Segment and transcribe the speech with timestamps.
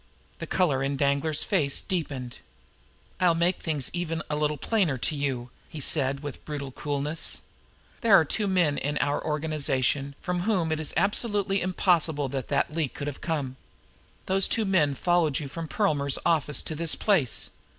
[0.39, 2.39] The color in Danglar's face deepened.
[3.19, 7.41] "I'll make things even a little plainer to you," he said with brutal coolness.
[8.01, 12.73] "There are two men in our organization from whom it is absolutely impossible that that
[12.73, 13.57] leak could have come.
[14.25, 17.51] Those two men followed you from Perlmer's office to this place.